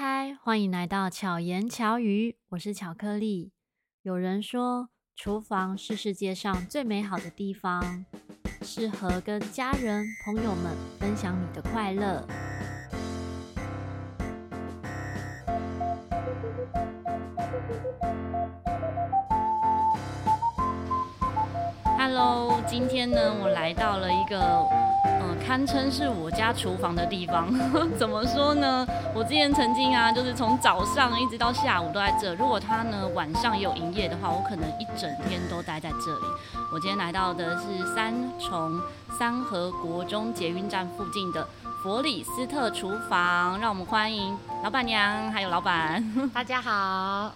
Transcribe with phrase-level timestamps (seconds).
[0.00, 3.50] 嗨，欢迎来到巧言巧语，我是巧克力。
[4.02, 8.04] 有人说，厨房是世界上最美好的地方，
[8.62, 12.24] 适合跟家人朋友们分享你的快乐。
[21.98, 24.87] Hello，今天呢，我来到了一个。
[25.48, 27.50] 堪称是我家厨房的地方，
[27.98, 28.86] 怎么说呢？
[29.14, 32.34] 我之前曾经啊，就是从早上一直到下午都在这。
[32.34, 36.26] 如果他呢晚上也有营业的话，我可能一整天都待在这里。
[36.70, 38.78] 我今天来到的是三重
[39.18, 41.48] 三和国中捷运站附近的
[41.82, 46.04] 佛里斯特厨房，让我们欢迎老板娘还有老板。
[46.34, 47.32] 大家好，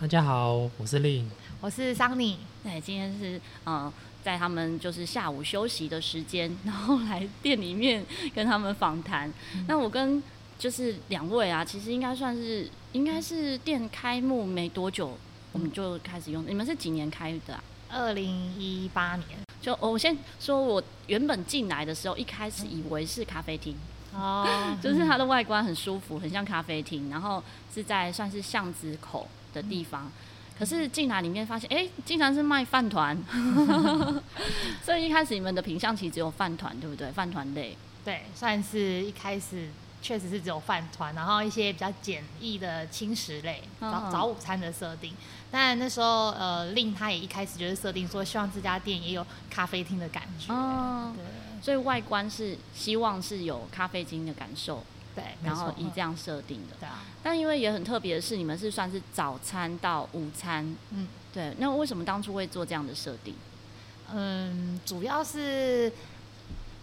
[0.00, 1.28] 大家好，我是令，
[1.60, 2.38] 我是桑尼。
[2.62, 3.92] 对，今天是嗯。
[4.28, 9.26] 在他们就是下午休息的时间， 然后来店里面跟他们访谈。
[9.54, 10.22] 嗯、那我跟
[10.58, 15.16] 就是两位啊，其实应该算是应该是店开幕没多久，
[15.52, 16.44] 我们就开始用。
[16.46, 17.64] 你们是几年开的啊？
[17.88, 19.38] 二零一八年。
[19.62, 23.74] 就我先说，我原本进来的时候，一开始以为是咖啡厅
[24.12, 24.46] 哦，
[24.82, 27.42] 就是它的外观很舒服，很像咖啡厅，然后
[27.74, 30.04] 是在算是巷子口的地方。
[30.04, 30.12] 嗯
[30.58, 33.16] 可是进来里面发现，哎、欸，竟然是卖饭团，
[34.84, 37.10] 所以一开始你们的品相其实只有饭团，对不对？
[37.12, 39.68] 饭团类，对，算是一开始
[40.02, 45.14] 确实是只有饭团，然后一些比较简易的轻食类，早早午餐的设定。
[45.50, 51.24] 但那时候，呃，令他也一开始就是设定说，希望这家店也有咖啡厅的感觉，哦，对，
[51.62, 54.84] 所以外观是希望是有咖啡厅的感受。
[55.20, 56.76] 对，然后以这样设定的。
[56.80, 57.04] 对啊。
[57.22, 60.64] 但因为也很特别的是，你们是算是早餐到午餐。
[60.90, 61.08] 嗯。
[61.32, 63.34] 对，那为什么当初会做这样的设定？
[64.12, 65.92] 嗯，主要是。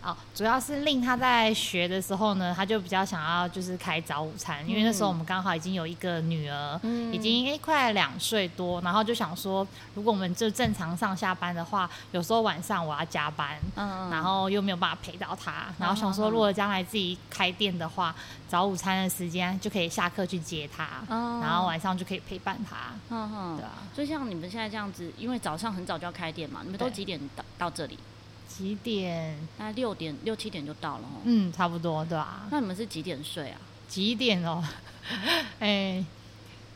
[0.06, 18.16] 哦，主要是令他在学的时候呢，他就比较想要就是开早午餐，嗯、因为那时候我们刚好已经有一个女儿，嗯、已经诶快两岁多，然后就想说，如果我们就正常上下班的话，有时候晚上我要加班，嗯，然后又没有办法陪到他，然后想说，如果将来自己开店的话，
[18.47, 27.97] 早午餐的时间就可以下课去接他，嗯，然后晚上就可以陪伴他，嗯哼，对啊，就像你们现在这样子，因为早上很早就要开店嘛，你们都几点到到这里？
[28.47, 29.35] 几点？
[29.57, 31.22] 大概六点六七点就到了哦。
[31.25, 32.47] 嗯，差不多，对啊。
[32.51, 33.57] 那你们是几点睡啊？
[33.88, 34.63] 几点哦？
[35.59, 36.06] 哎、欸，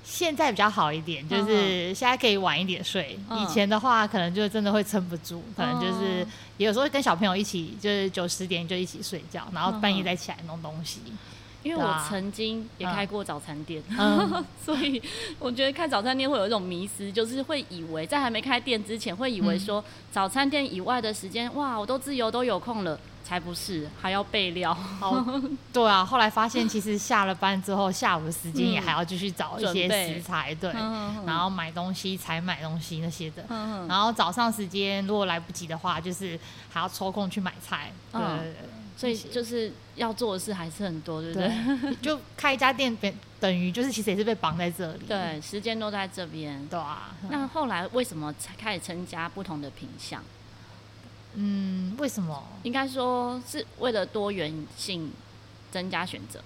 [0.03, 3.19] 现在比较好一点，就是现在可以晚一点睡。
[3.29, 6.25] 嗯、以前的话，可能就真的会撑不住，可能就是
[6.57, 10.99] 有时候跟小朋友一起，就是九十点就一起睡觉，然后半夜再起来弄东西。
[11.61, 15.01] 因为我曾经也开过早餐店，嗯、 所以
[15.39, 24.73] 我觉得开早餐店会有一种迷失，就是会以为在还没开店之前，会以为说早餐店以外的时间，哇，我都自由都有空了，才不是，还要备料。
[24.73, 25.21] 好，
[25.73, 30.71] 对啊，后来发现其实下了班之后，下午的时间也还要继续找一些食材，对，
[31.27, 33.43] 然后买东西、采买东西那些的。
[33.87, 36.39] 然后早上时间如果来不及的话，就是
[36.69, 37.91] 还要抽空去买菜。
[38.13, 38.21] 对。
[38.99, 41.47] 所以就是要做的事还是很多，对不对？
[41.47, 45.05] 对， 就开一家店，等等于就是其实也是被绑在这里。
[45.07, 46.67] 对，时间都在这边。
[46.67, 47.15] 对啊。
[47.29, 50.21] 那后来为什么才开始增加不同的品相？
[51.35, 52.43] 嗯，为什么？
[52.63, 55.13] 应该说是为了多元性，
[55.71, 56.41] 增加选择。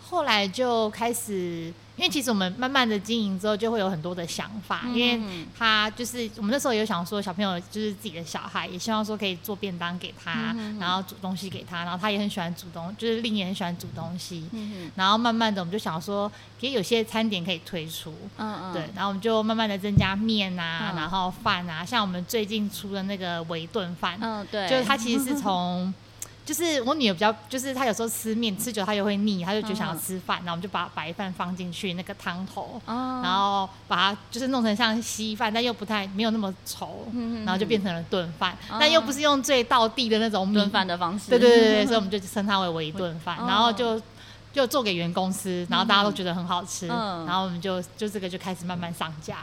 [0.00, 1.70] 后来就开始。
[1.98, 4.82] 因为其实我们慢慢的经营之后，就会有很多的想法。
[4.94, 5.20] 因为
[5.58, 14.48] 他就是我们那时候有想说，小朋友就是自己的小孩，也希望说可以做便当给他，然后煮东西给他，然后他也很喜欢煮东，就是令也很喜欢煮东西。
[14.94, 18.14] 然后慢慢的，我们就想说，其实有些餐点可以推出。
[18.36, 18.72] 嗯嗯。
[18.72, 24.16] 对，然后我们就慢慢的增加面啊，然后饭啊，像我们最近出的那个围炖饭。
[24.20, 24.68] 嗯，对。
[24.68, 25.92] 就是它其实是从。
[26.48, 36.86] 就是我女儿比较，就是她有时候吃面吃久，她又会腻，她就觉得想要吃饭，然后我们就把白饭放进去那个汤头，然后把它就是弄成像稀饭，但又不太没有那么稠，
[37.44, 44.00] 然后就变成了炖饭，但又不是用最道地的那种炖饭的方式，对对对对， 所以我们就称它为微炖饭，然后就
[44.50, 49.40] 就做给员工吃，然后大家都觉得很好吃，然后我们就就这个就开始慢慢上架，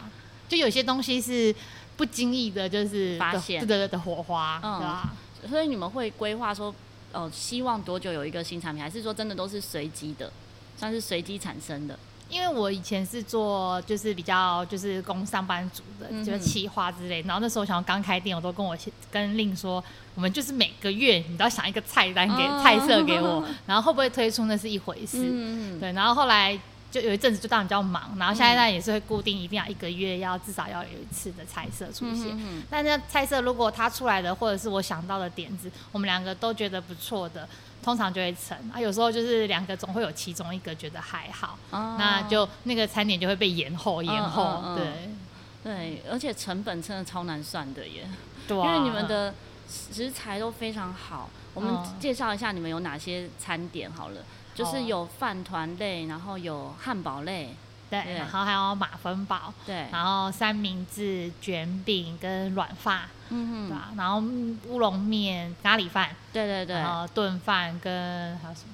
[0.49, 1.53] 就有些东西是
[1.95, 3.59] 不经意的，就是发现。
[3.61, 5.13] 对对对的火花，对吧？
[5.47, 6.73] 所以你们会规划说。
[7.15, 10.31] 哦，希望多久有一个新产品，还是说真的都是随机的，
[10.77, 11.97] 算是随机产生的？
[12.29, 17.21] 因为我以前是做就是比较就是供上班族的，嗯、就是企划之类。
[17.21, 18.77] 然后那时候想要刚开店，我都跟我
[19.09, 19.83] 跟令说，
[20.15, 25.21] 我们就是每个月你都要想一个菜单给、哦、菜色给我， 然后会不会推出那是一回事。
[25.23, 26.59] 嗯、对，然后后来。
[26.95, 32.27] 就有一阵子就当然比较忙，然后现在呢也是会固定一定要一个月要至少要有一次的菜色出现。
[32.27, 37.45] 嗯、哼哼，但那菜色如果他出来的或者是我想到的点子，我们两个都觉得不错的，
[37.83, 38.79] 通常就会成啊。
[38.79, 44.61] 有时候就是两个总会有其中一个觉得还好，哦、那就那个餐点就会被延后延后。
[44.63, 48.07] 嗯嗯嗯、对对，而且成本真的超难算的耶，
[48.47, 49.33] 对啊、因为你们的
[49.69, 51.29] 食材都非常好。
[51.53, 57.55] 我们介绍一下你们有哪些餐点好了，嗯、就是有饭团类，然后有汉堡类。
[57.87, 63.89] 对，对然后还有马芬堡，对，然后三明治、卷饼跟软发，嗯哼，对吧？
[63.95, 64.19] 然后
[64.67, 68.73] 乌龙面、咖喱饭，对对对，然后炖饭跟还有什么？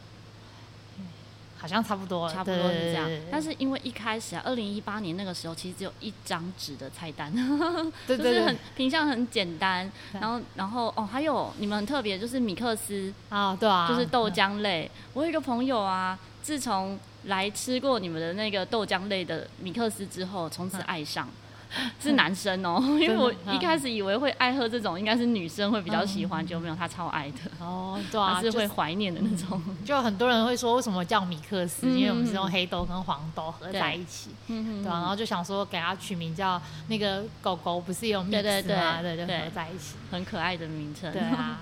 [1.62, 3.08] 好像差不多，差不多是这样。
[3.30, 7.32] 但是因为一开始啊，二零一八年那个时候，其实只有一张纸的菜单，
[8.08, 9.90] 对对对就是很品相很简单。
[10.14, 14.90] 然后，然后哦，还有你们很特别，就是米克斯啊，对啊，就是豆浆类。
[15.14, 21.30] 我有一个朋友啊，自从来吃过你们的那个豆浆类的米克斯之后，从此爱上。
[22.02, 29.62] 是男生哦、喔，因为我一开始以为会爱喝这种，应该是女生会比较喜欢，就没有他超爱的哦，对啊， 是会怀念的那种。
[29.86, 31.88] 就很多人会说，为什么叫米克斯？
[31.88, 39.02] 因为我们是用黑豆跟黄豆合在一起，对啊，然后就想说给它取名叫那个狗狗，不是有米克斯吗？
[39.02, 41.12] 对，就合在一起，很可爱的名称。
[41.12, 41.62] 对啊，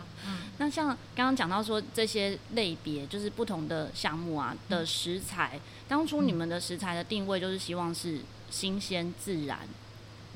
[0.58, 8.20] 那像刚刚讲到说这些类别，就是不同的项目啊的食材，当初你们的食材的定位就是希望是
[8.50, 9.60] 新鲜自然。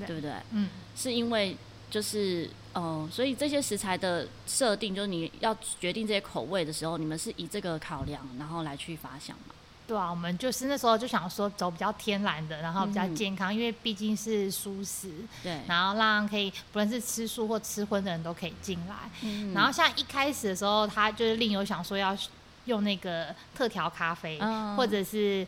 [0.05, 0.31] 对不对？
[0.51, 1.55] 嗯，是因为
[1.89, 9.53] 就是呃，所以这些食材的设定，就是你要决定这些口味的时候，你们是以这个考量，然后来去发想嘛？
[9.85, 15.11] 对啊，我们就是那时候就想说走比较天然的，然后比较健康，嗯、因为毕竟是素食，
[15.43, 18.95] 对，然后让可以不论是吃素或吃荤的人都可以进来。
[19.21, 22.17] 嗯，然后像一开始的时候，他就是另有想说要
[22.65, 25.45] 用那个特调咖啡，嗯、或者是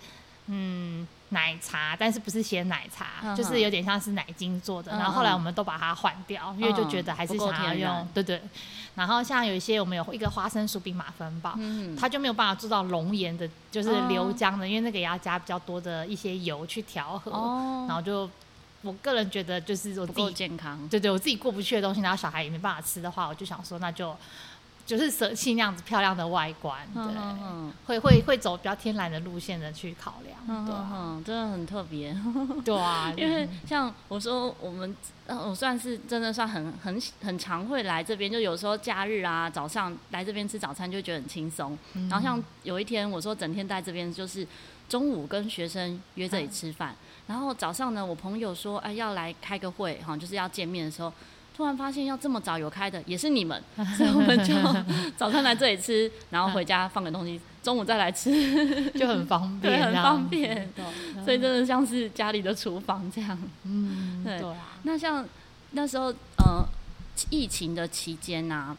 [0.47, 1.07] 嗯。
[1.35, 4.91] 奶茶，但是不是写奶茶，就是有点像是奶精做的。
[4.93, 8.41] 嗯、然后后来我们都把它换掉，嗯、因为就觉得还是想要用，对对。
[8.95, 17.29] 然后像有一些我们有一个花生薯饼马芬堡，嗯、它就没有办法做到浓盐的，就是流浆的，哦、因为那个也要加比较多的一些油去调和。
[17.31, 18.29] 哦、然后就
[18.81, 24.15] 我个人觉得就是我自己健康，对对，我自己过不去的东西，然后小孩也没办法吃的话，我就想说那就。
[24.85, 27.39] 就是舍弃那样子漂亮的外观，对，嗯嗯。
[27.41, 30.89] 嗯会会会走比较天然的路线的去考量，对、啊。
[30.91, 32.15] 嗯，真的很特别，
[32.63, 34.95] 对啊， 因为像我说我们，
[35.27, 44.47] 我算是真的算很很很常会来这边，就有时候假日啊早上来这边吃早餐就觉得很轻松，嗯、然后像有一天我说整天在这边，就是
[44.89, 46.97] 中午跟学生约这里吃饭，嗯、
[47.27, 51.11] 然后早上呢我朋友说哎要来开个会哈，就是要见面的时候。
[51.55, 53.61] 突然发现要这么早有开的也是你们，
[53.97, 54.53] 所以我们就
[55.15, 60.69] 早上来这里吃，然后回家放个东西，中午再来吃， 就很方便， 对很方便。
[61.23, 63.37] 所以真的像是家里的厨房这样。
[63.63, 64.41] 嗯，对。
[64.83, 65.25] 那像
[65.71, 66.07] 那时候
[66.37, 66.65] 呃
[67.29, 68.75] 疫情的期间呐，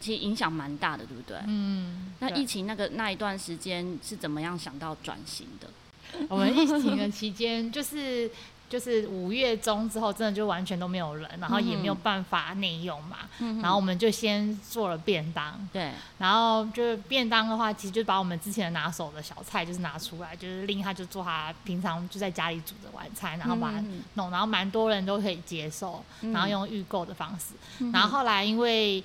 [0.00, 1.36] 其实影响蛮大的，对不对？
[1.46, 2.12] 嗯。
[2.20, 5.68] 那疫情那个那一段时间是怎么样想到转型的？
[6.28, 8.30] 我们疫情的期间就是。
[8.74, 23.80] 就是五月中之后，真的就完全都没有人，然后也没有办法内用嘛，嗯、然后我们就先做了便当，对，然后就是便当的话，其实就把我们之前的拿手的小菜就是拿出来，就是令他就做他平常就在家里煮的晚餐，然后把它
[24.14, 29.00] 弄，然后蛮多人都可以接受，然后用预购的方式，嗯、然后后来因为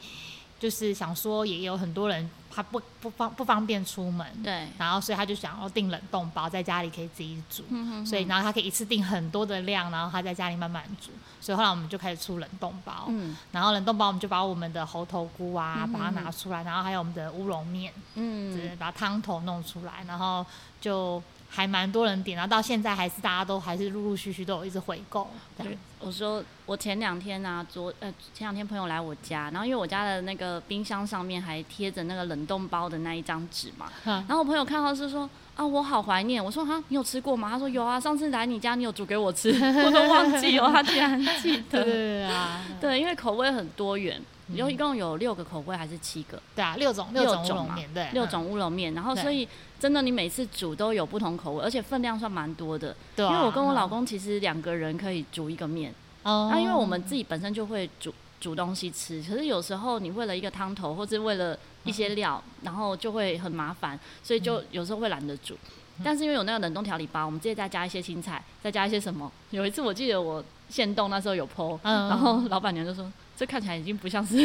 [0.60, 2.30] 就是想说也有很多人。
[2.52, 8.06] 他不不方不方便出门，对，然后所以他就想要订冷冻包，在家里可以自己煮，嗯、哼哼。
[8.06, 20.44] 所以然后他可以一次订很多的量，然后他在家里慢慢煮，所以后来我们就开始出冷冻包，嗯，然后冷冻包我们就把我们的猴头菇啊，把它拿出来，然后还有我们的乌龙面，嗯，就是把汤头弄出来，然后
[20.82, 21.22] 就。
[21.50, 25.28] 还蛮多人点，然后到现在还是大家都还是陆陆续续都有一直回购。
[25.58, 36.44] 对，我说我前两天啊，昨呃前两天朋友来我家，然后因为我家的那个冰箱上面还贴着那个冷冻包的那一张纸嘛，嗯、然后我朋友看到是说啊，我好怀念。
[36.44, 37.50] 我说哈，你有吃过吗？
[37.50, 39.50] 他说有啊，上次来你家你有煮给我吃，
[39.84, 41.84] 我都忘记哦，他竟然记得。
[41.84, 44.22] 对啊，对，因为口味很多元。
[44.56, 46.42] 有一共有六个口味还是七个？
[46.56, 48.92] 对啊，六种六种乌龙面，对，六种乌龙面。
[48.96, 49.48] 然后所以
[49.80, 52.96] 真的，你每次煮都有不同口味，而且分量算蛮多的。
[53.16, 55.94] 对，因为我跟我老公其实两个人可以煮一个面。
[56.24, 56.50] 哦。
[56.52, 65.56] 那因为我们自己本身就会煮煮东西吃，可是有时候你为了一个汤头，或者为了一些料，然后就会很麻烦，所以就有时候会懒得煮。
[66.04, 69.32] 但是因为有那个冷冻调理包，我们直接再加一些青菜，再加一些什么。
[69.52, 73.10] 有一次我记得我现冻那时候有 po，然后老板娘就说。
[73.40, 74.36] 这看起来已经不像是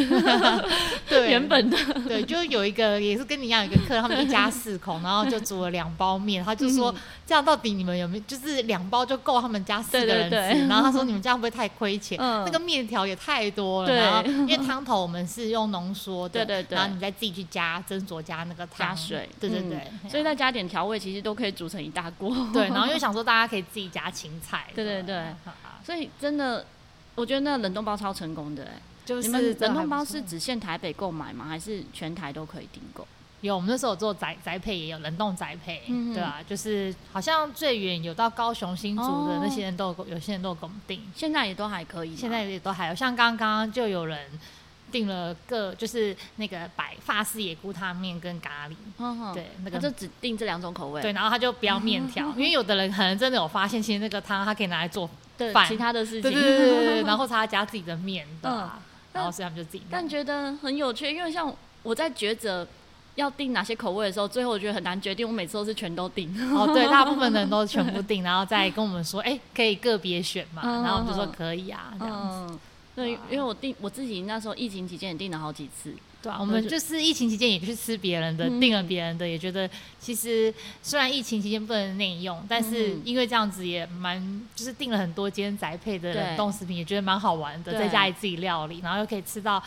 [1.09, 1.77] 对原本的。
[2.07, 6.95] 对，就有一个也是跟你一样，有一个客人，他们一家四口，然后就煮了两包面，他就说、嗯、
[7.27, 10.67] 这样到底你们有没有，就是两包就够他们家四个人吃？
[10.69, 12.17] 然后他说你们这样会不会太亏钱？
[12.21, 13.93] 嗯、那个面条也太多了。
[13.93, 22.33] 然后因为汤头我们是用浓缩的，对对对，然后你再自己去加斟酌加那个水，对对对，嗯、所以再加点调味，其实都可以煮成一大锅。
[22.53, 24.67] 对，然后又想说大家可以自己加青菜。
[24.73, 25.25] 对对对，
[25.83, 26.65] 所以真的。
[27.15, 31.45] 我觉得那冷冻包超成功的哎、欸，就是你们冷冻包是只限台北购买吗？
[31.45, 33.07] 还是全台都可以订购？
[33.41, 44.19] 有，我们那时候做宅宅配，也有冷冻宅配，嗯、对啊，就是好像最远有到高雄新竹的那些人都有，有些人都有给我们订，现在也都还可以，现在也都还有，像刚刚就有人。
[44.91, 51.01] 订了个就是那个白法式野菇汤面跟咖喱，对，那个就只订这两种口味。
[51.01, 55.09] 对，然后他就不要面条， 因为有的人可能真的有发现，其实那个汤他可以拿来做
[55.53, 56.23] 饭，其他的事情。
[56.23, 58.79] 对对对对对， 然后他加自己的面，对吧？
[59.13, 59.83] 然后所以他们就自己。
[59.89, 62.67] 但觉得很有趣，因为像我在抉择
[63.15, 65.25] 要订哪些口味的时候，最后我觉得很难决定。
[65.25, 66.29] 我每次都是全都订。
[66.53, 70.61] 哦，对， 大部分人都全部订，然后再跟我们说，哎，可以个别选嘛？
[70.83, 72.57] 然后就说可以啊，这样子。
[72.95, 75.93] 对，因为我订我自己那时候疫情期间也订了好几次。
[76.25, 80.51] 对啊，我们就是疫情期间也去吃别人的，订、嗯、了别人的，也觉得其实
[80.81, 89.61] 虽然疫情期间不能内用，但是因为这样子也蛮，就是订了很多间宅配的冷冻食品，也觉得蛮好玩的，在家里自己料理，然后又可以吃到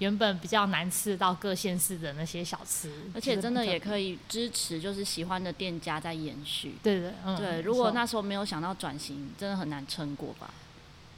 [0.00, 6.74] 原本比较难吃到各县市的那些小吃，而且真的也可以支持就是喜欢的店家在延续。
[6.82, 10.50] 对对，嗯、对，如果那时候没有想到转型，真的很难撑过吧。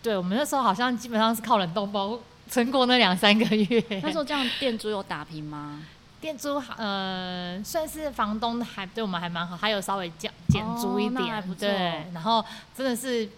[0.00, 2.20] 对，我们那时候好像基本上是靠冷冻包
[2.54, 3.84] 撑过那两三个月。
[4.02, 5.82] 那时候这样店租有打平吗？
[6.20, 11.66] 店租呃算是房东还对我们还蛮好，还有稍微降减租一点，哦、还不错。
[11.66, 12.42] 对，然后
[12.75, 13.28] 真的是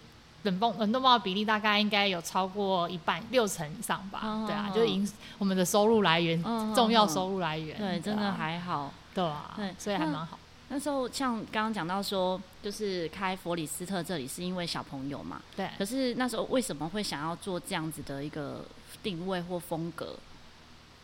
[0.42, 4.20] 冷冻冷冻包的比例大概应该有超过一半六成以上吧。
[4.23, 5.08] 哦、对啊，就是营
[5.38, 7.76] 我们的收入来源、哦、重要收入来源。
[7.78, 8.92] 对，真的还好。
[9.14, 10.38] 对啊，对，所以还蛮好。
[10.68, 15.68] 那时候像刚刚讲到说，就是开佛里斯特这里是因为小朋友嘛，对。
[15.78, 18.64] 可是那时候为什么会想要做这样子的一个
[19.06, 20.16] 定位或风格？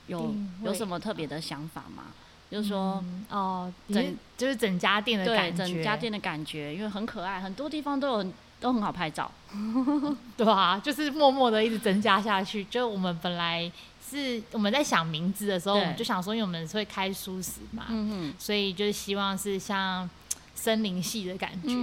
[0.09, 2.07] 有有什么特别的想法吗？
[2.51, 9.31] 就是说，哦，整就是整家店的感觉，整家店的感觉，因为很可爱，很多地方都有都很好拍照，
[10.37, 12.65] 对啊，就是默默的一直增加下去。
[12.65, 13.71] 就我们本来。
[14.05, 20.11] 是我们在想名字的时候，我们就想说，因为我们会开书食嘛，嗯所以就是希望是像
[20.55, 21.75] 森林系的感觉。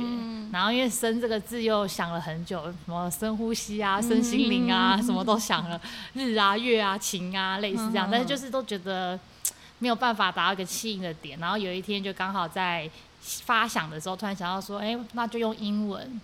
[0.51, 5.79] 然后因为“森”这个字又想了很久，什么深呼吸啊、深心灵啊，什么都想了，
[6.13, 8.07] 日啊、月啊、晴啊，类似这样。
[8.11, 9.19] 但是就是都觉得
[9.79, 11.37] 没有办法达到一个气应的点。
[11.39, 12.89] 然后有一天就刚好在
[13.21, 16.21] 发想的时候，突然想到说，哎，那就用英文，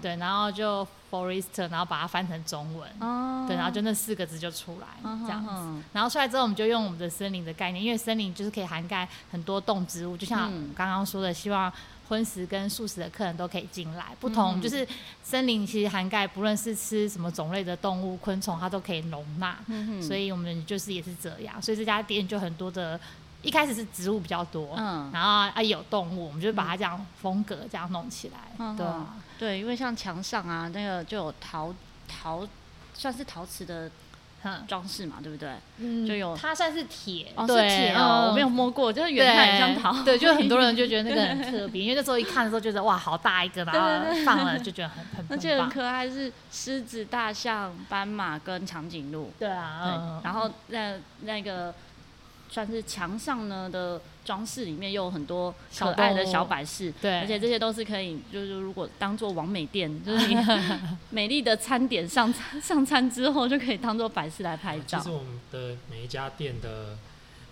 [0.00, 0.86] 对，然后就。
[1.08, 5.50] Forest，然后把它翻成中文，哦、对，然后就那四个字就出来，哦、这样子。
[5.50, 11.72] 哦、然后出来之后，我们就用我们的森林的概念，因为森林就是可以涵盖很多动植物，就像刚刚说的，希望
[12.08, 14.06] 荤食跟素食的客人都可以进来。
[14.18, 14.86] 不同就是
[15.22, 19.56] 森林其实涵盖不论是吃什么种类的动物、昆虫，它都可以容纳。
[19.68, 23.00] 嗯、所以我们就是也是这样，所以这家店就很多的。
[23.42, 31.72] 一开始是植物比较多，嗯，然后啊有动物，我们就把它这样风格这样弄起来，嗯、对、啊、对，因为像墙上啊那个就有陶
[32.08, 32.46] 陶，
[32.94, 33.88] 算是陶瓷的
[34.66, 35.50] 装饰嘛，对不对？
[35.78, 51.72] 嗯，就有它算是铁，哦，对是铁哦，嗯、我没有摸过，就是远看很像陶，对， 就很多人就觉得那个很特别，因为那时候一看的时候觉得哇好大一个，然后 放了就觉得很很，而且很可爱，是狮子、大象、斑马跟长颈鹿，对啊，对嗯，然后那那个。
[52.48, 60.36] 算是墙上呢的装饰，里面又有很多可爱的小摆饰，对，而且这些都是可以，就是如果当做完美店，就是你
[61.10, 64.98] 美丽的餐点上餐上餐之后，就可以当做摆饰来拍照。
[64.98, 66.96] 其实我们的每一家店的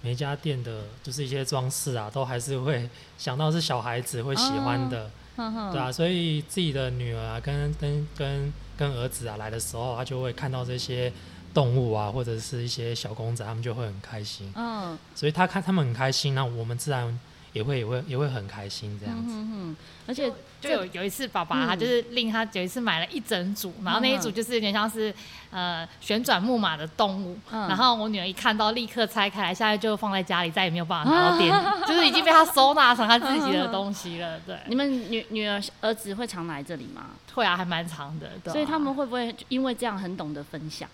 [0.00, 11.12] 每一家店的，就是一些装饰啊，都还是会想到是小孩子会喜欢的，哦、对啊，所以自己的女儿啊，跟跟跟跟儿子啊来的时候，他就会看到这些。
[11.54, 14.52] 动物啊，或者是一些小公仔，他们就会很开心。
[14.56, 17.18] 嗯，所以他看他们很开心，那我们自然
[17.52, 19.32] 也会也会也会很开心这样子。
[19.32, 19.76] 嗯嗯，
[20.08, 20.30] 而且
[20.60, 25.14] 就有有一次，爸爸他就是令他有一次买了一整组，然后那一组就是有点像是
[25.50, 27.38] 呃旋转木马的动物。
[27.50, 34.40] 然后我女儿一看到，立刻拆开来，现在就放在家里，再也没有办法拿到 店里，就是已经被他收纳成他自己的东西了。
[34.40, 37.10] 对，你们女女儿儿子会常来这里吗？
[37.34, 38.30] 会啊，还蛮常的。
[38.50, 40.88] 所以他们会不会因为这样很懂得分享？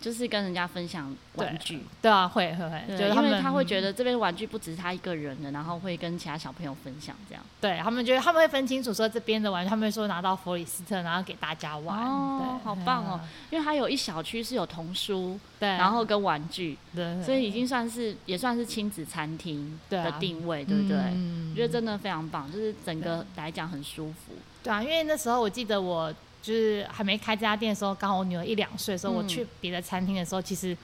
[0.00, 7.44] 就是跟人家分享玩具，对啊，会会会，对，因为他会觉得这边玩具不只是他一个人的，然后会跟其他小朋友分享这样。
[7.60, 11.98] 对他们觉得他们会分清楚说这边的玩具，他们会说拿到弗里斯特，然后给大家玩。
[11.98, 13.20] 哦，对好棒哦！
[13.50, 20.96] 因为他有一小区是有童书，对，然后跟玩具，对，所以已经算是也算是亲子餐厅的定位，对不对？
[20.96, 24.32] 我觉得真的非常棒，就是整个来讲很舒服。
[24.62, 26.14] 对啊，因为那时候我记得我。
[26.42, 30.76] 就是还没开这家店的时候，刚好我女儿一两岁的时候，我去别的餐厅的时候，其实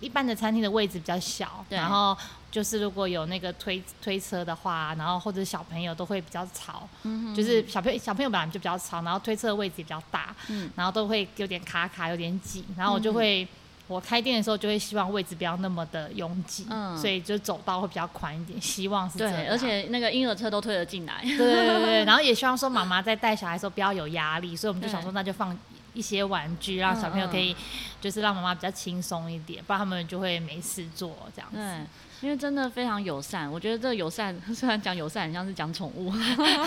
[0.00, 2.16] 一般的餐厅的位置比较小，然后
[2.50, 6.88] 就是如果有那个推推车的话，然后或者小朋友都会比较吵，
[7.34, 10.34] 就是小朋友小朋友本来就比较吵，然后推车的位置也比较大，
[10.74, 13.46] 然后都会有点卡卡，有点挤，然后我就会。
[13.86, 19.34] 我开店的时候就会希望位置不要那么的拥挤，嗯，所以就走道会比较宽一点，希望是这样。
[19.34, 21.20] 对，而且那个婴儿车都推得进来。
[21.22, 25.54] 对对对， 然后也希望说妈妈在带小孩的时候不要有压力，所以我们就想说那就放
[25.92, 27.54] 一些玩具，让小朋友可以
[28.00, 31.86] 就是让妈妈比较轻松一点，不然他们就会没事做这样子。
[32.22, 36.10] 因为真的非常友善，我觉得这个友善 虽然讲友善，很像是讲宠物。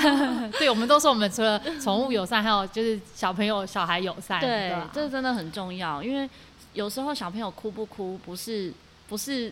[0.60, 4.40] 对，我们都说我们除了宠物友善，还有就是小朋友小孩友善。
[4.40, 6.30] 对，这真的很重要，因为。
[6.78, 8.72] 有时候小朋友哭不哭，不是
[9.10, 9.52] 不是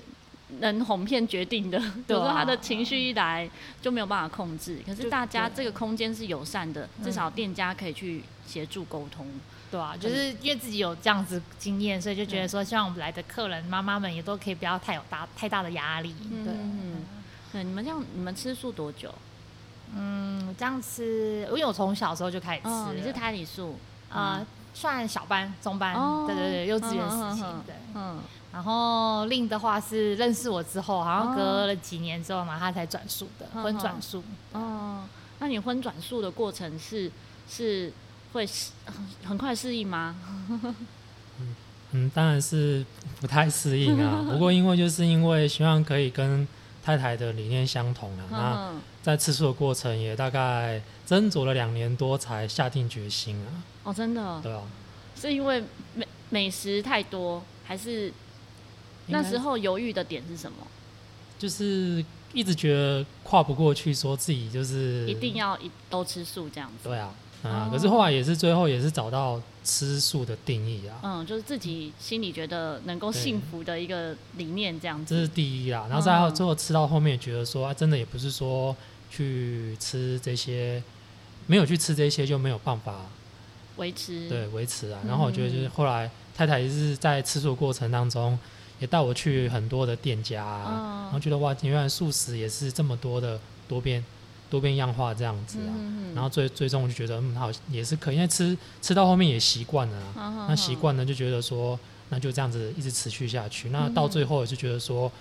[0.59, 1.79] 能哄骗决定的。
[2.07, 3.49] 有时候他的情绪一来
[3.81, 4.79] 就没有办法控制。
[4.85, 9.25] 可是大家这个空间是友善的，至少店家可以去协助沟通。
[9.71, 16.13] 对啊，就是因为自己有这样子经验，所以就觉得说，希望我们来的客人妈妈们也都可以不要太有大太大的压力。
[16.45, 17.03] 对，嗯，
[17.51, 19.11] 对，你们这样，你们吃素多久？
[19.95, 22.69] 嗯，这样吃，因为我从小时候就开始吃。
[22.69, 23.79] 哦，你是胎里素
[24.09, 24.45] 啊？
[24.75, 28.19] 算小班、中班，哦、对对对，幼稚园时期，对，嗯。
[28.53, 34.23] 然后另的话是认识我之后，好像隔了几年之后嘛，他才转述的，婚转述。
[34.53, 35.03] 哦，
[35.39, 37.11] 那你婚转述的过程是
[37.49, 37.91] 是
[38.31, 38.47] 会
[39.25, 40.15] 很快适应吗？
[40.49, 41.55] 嗯
[41.91, 42.85] 嗯，当然是
[43.19, 44.23] 不太适应啊。
[44.31, 46.47] 不过因为就是因为希望可以跟
[46.81, 48.71] 太太的理念相同啊，那
[49.03, 53.74] 在吃素的过程也大概斟酌了两年多才下定决心啊。
[53.85, 54.41] 哦，真的？
[54.43, 54.61] 对啊，
[55.15, 55.63] 是因为
[55.93, 58.11] 美美食太多，还是
[59.07, 60.57] 那时候犹豫的点是什么？
[61.37, 66.89] 就是一直觉得跨不过去，说自己就是一定要一都吃素这样子。
[66.89, 67.13] 对啊，
[67.43, 70.99] 啊，可是后来也是最后也是找到吃素的定义啊。
[71.03, 75.13] 嗯，就是自己心里觉得能够幸福的一个理念这样子。
[75.13, 78.75] 这是第一啦，然后再最后吃到后面，觉得说啊，真的也不是说
[79.11, 80.81] 去吃这些，
[81.45, 83.05] 没有去吃这些就没有办法。
[83.77, 84.27] 维持。
[84.29, 88.37] 对维持啊，然后我觉得就是后来太太也是在吃素过程当中，
[88.79, 94.03] 也带我去很多的店家啊，哦、然后觉得哇，原来素食也是这么多的多变
[94.49, 105.11] 多变样化这样子啊，嗯、然后最最终我就觉得嗯好也是可以，因为吃吃到后面也习惯了，啊，哦、那习惯了就觉得说那就这样子一直持续下去，那到最后也是觉得说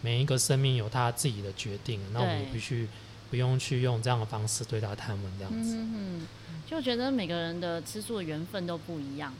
[0.00, 2.88] 每一个生命有他自己的决定，那我必须
[3.32, 5.74] 不用去用这样的方式对待他们这样子。
[5.74, 6.20] 嗯
[6.66, 9.32] 就觉得每个人的吃素的缘分都不一样，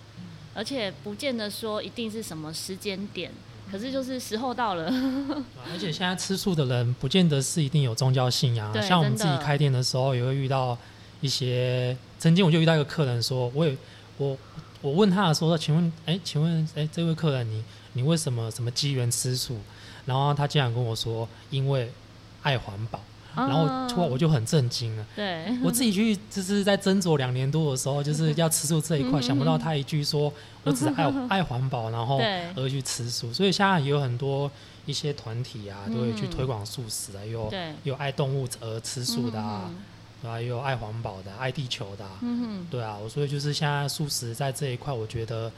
[0.54, 3.30] 而且不见得说一定是什么时间点，
[3.70, 4.84] 可是就是时候到了。
[5.70, 10.76] 而且现在吃素的人不见得是一定有宗教信仰，像我们自己开店的时候也会遇到
[11.20, 11.94] 一些。
[12.18, 13.76] 曾经我就遇到一个客人说，我也
[14.18, 14.36] 我
[14.80, 17.62] 我问他说，请问哎，请问哎，这位客人你
[17.94, 19.58] 你为什么什么机缘吃素？
[20.04, 21.90] 然后他竟然跟我说，因为
[22.42, 23.00] 爱环保。
[23.34, 25.06] 然后突然我就很震惊了。
[25.16, 30.32] 对，我自己去就是在斟酌两年多的时候，就是要吃素这一块，想不到他一句说，
[30.64, 32.20] 我只是爱爱环保，然后
[32.56, 33.32] 而去吃素。
[33.32, 34.50] 所以现在也有很多
[34.86, 37.52] 一些团体啊，都会去推广素食啊，有
[37.84, 39.70] 有爱动物而吃素的啊，
[40.20, 40.40] 对吧？
[40.40, 42.96] 也有爱环保的、爱地球的，嗯对啊。
[43.02, 45.50] 我所以就是现在素食在这一块，我觉得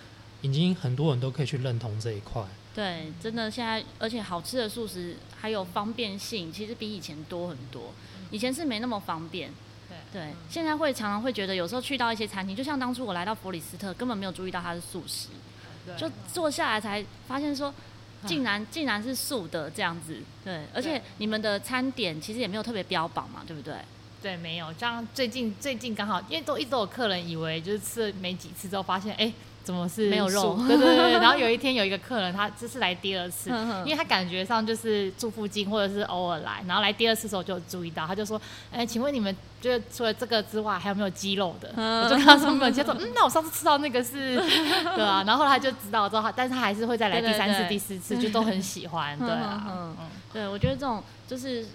[0.43, 2.43] 已经很多人都可以去认同这一块。
[2.75, 7.93] 对，真的现在，而且好吃的素食还有方便性，其实比以前多很多。
[8.33, 9.49] 以前是没那么方便，
[9.89, 10.33] 对对。
[10.51, 15.29] 现在会常常会觉得，有时候去到一些餐厅，就像当初我来到弗里斯特，根本没有注意到它是素食，
[15.97, 17.73] 就坐下来才发现说，
[18.27, 20.21] 竟然竟然是素的这样子。
[20.45, 23.77] 对，而且你们的餐点其实也没有特别标榜嘛，对不对？
[24.21, 24.73] 对，没有。
[24.73, 29.27] 这样最近最近刚好，因为都一直有客人以为就是吃了没几次之后，发现哎。
[29.27, 30.57] 欸怎么是没有肉？
[30.68, 33.48] 对对对，然后有一天有一个客人，他这是来第二次，
[33.85, 41.70] 因为他感觉上就是住附近或者是偶尔来，然后来第二次的时候就注意到，他就说：“哎，请问你们就是除了这个之外，还有没有鸡肉的？”
[42.05, 44.37] 我就跟他说没有，他说： “嗯，那我上次吃到那个是，
[44.94, 51.66] 对啊。”然后后来他就知道之后，但是他还是会再来第三次、第四次，就都很喜欢，对啊，嗯嗯，对，我觉得这种就是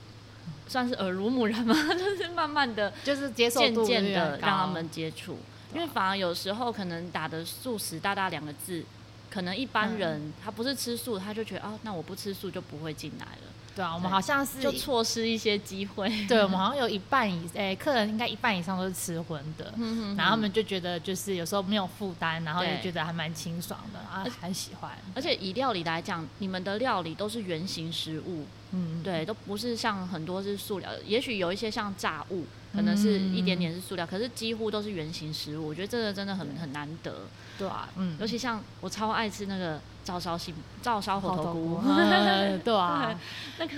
[0.67, 5.39] 算是耳濡目染嘛，就是慢慢的就是接受渐渐的让他们接触。
[5.73, 8.83] 因为反而有时候可能打的素食大大两个字，
[9.29, 13.41] 可能一般人他不是吃素，他就觉得哦，那我不吃素就不会进来了。
[13.75, 16.09] 对啊，我们好像是就错失一些机会。
[16.27, 24.91] 对，我们好像有一半以诶、欸，客人应该一半以上都是吃荤的，嗯，然后他们就觉得就是有时候没有负担，然后也觉得还蛮清爽的，啊，很喜欢。
[25.15, 35.67] 而且以料理来讲，你们的料理都是原形食物，嗯，对，都不是像很多是塑料，也许有一些像炸物，可能是一点点是塑料，可是几乎都是圆形食物。
[35.67, 37.27] 我觉得这个真的很很难得。
[37.57, 41.81] 对啊，嗯，尤其像我超爱吃那个照烧西照烧猴头菇，
[42.63, 43.19] 对啊，
[43.57, 43.73] 那个。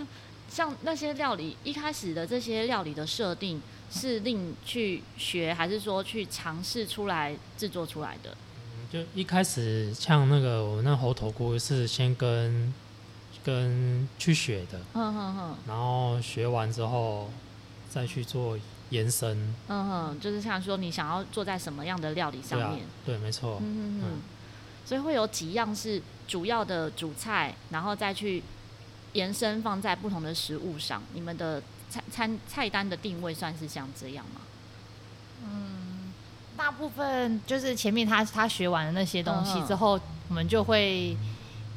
[0.50, 8.36] 像那些料理，一开始的这些料理的设定是令去学，还是说去尝试出来制作出来的？
[8.76, 12.74] 嗯，就一开始像那个我们那猴头菇是先跟
[13.46, 17.30] 跟去学的，嗯嗯嗯，然后学完之后
[17.90, 18.60] 再去做
[18.92, 22.86] 延伸，嗯哼，就是像说你想要做在什么样的料理上面？
[23.06, 24.22] 对没错，嗯哼哼，
[24.86, 28.44] 所以会有几样是主要的主菜，然后再去。
[29.14, 34.40] 延伸放在不同的食物上，你们的餐餐菜单的定位算是像这样吗？
[35.44, 36.14] 嗯，
[36.56, 41.18] 大部分就是前面他他学完了那些东西之后，嗯、我们就会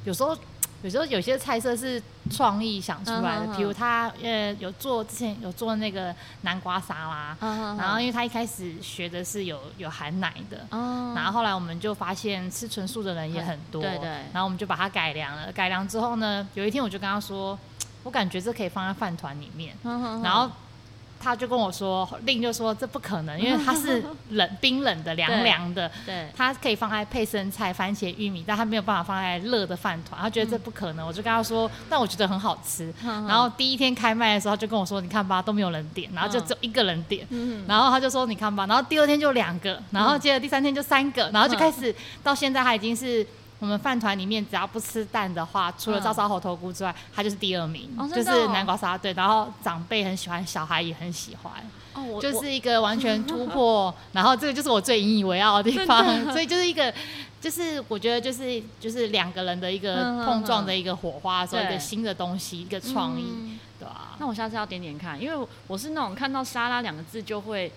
[0.05, 0.39] 有时候。
[0.85, 2.01] 有时候有些菜色是
[2.31, 7.37] 创意想出来的，比如他呃有做之前有做那个南瓜沙拉，
[7.77, 10.67] 然后因为他一开始学的是有有含奶的，
[11.15, 17.59] 然后后来我们就发现吃纯素的人也很多，对对，然后我们就把它改良了，改良之后呢，有一天我就跟他说，
[18.03, 19.77] 我感觉这可以放在饭团里面，
[20.23, 20.51] 然后。
[21.21, 30.21] 他就跟我说，令就说这不可能，因为它是冷冰冷的凉凉的， 对，它可以放在配生菜、番茄、玉米，但它没有办法放在热的饭团。
[30.21, 32.93] 他觉得这不可能，嗯、我就跟他说，但我觉得很好吃。
[33.05, 43.27] 嗯、然后第一天开卖的时候，他就跟我说，你看吧，都没有人点，然后就只有一个人点，嗯、然后他就说，你看吧，然后第二天就两个，然后接着第三天就三个，然后就开始到现在，他已经是。
[43.61, 48.99] 我们饭团里面只要不吃蛋的话，除了照烧猴头菇之外，它就是第二名，嗯、就是南瓜沙拉。
[48.99, 51.53] 对，然后长辈很喜欢，小孩也很喜欢。
[51.95, 53.95] 哦，就是一个完全突破。
[54.13, 56.05] 然后这个就是我最引以为傲的地方。
[56.33, 56.93] 所以就是一个，
[57.41, 64.17] 就是我觉得就是就是两个人的一个碰撞的一个火花，所以一个新的东西，一个创意，嗯、对吧、啊？
[64.19, 67.73] 那我下次要点点看，因为我是那种看到沙拉两个字就会。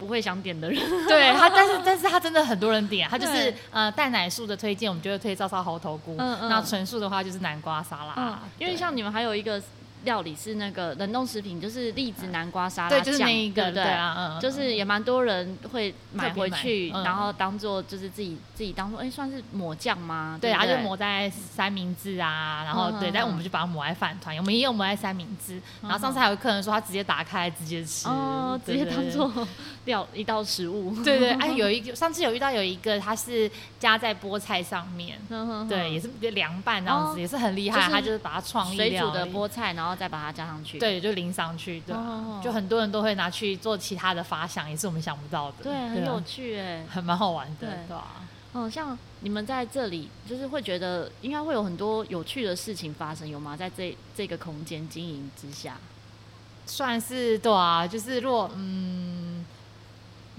[0.00, 9.62] 不会想点的人， 对他，但是但是他真的很多人点，他就是呃蛋奶素的推荐，我们就会推照烧猴头菇，嗯嗯，那纯素的话就是南瓜沙拉，嗯，因为像你们还有一个。
[10.02, 20.38] 料理是那个冷冻食品，就是栗子南瓜沙拉酱，对，就是那一个，对啊，嗯，就是也蛮多人会买回去，然后当做就是自己自己当做，哎，算是抹酱吗？
[20.40, 29.30] 对，然后就抹在三明治啊，然后对，但我们就把它抹在饭团，我们也有抹在三明治，然后上次还有客人说他直接打开直接吃，哦，直接当做
[29.84, 35.18] 料一道食物，对 对， 哎，有一个上次有遇到有一个它是加在菠菜上面，
[35.68, 39.90] 对，也是凉拌这样子，也是很厉害，他就是把它创意水煮的菠菜，然后。
[40.00, 41.94] 再把它加上去，对，就淋上去，对，
[42.42, 48.22] 就很多人都会拿去做其他的发想，也是我们想不到的，对，很有趣，哎，还蛮好玩的，对吧？
[48.54, 53.54] 嗯，像你们在这里，就是会觉得应该会有很多有趣的事情发生，有吗？
[53.54, 55.76] 在这这个空间经营之下，
[56.64, 59.19] 算是对啊，就是若嗯，